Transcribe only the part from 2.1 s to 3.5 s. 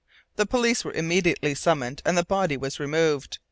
the body was removed.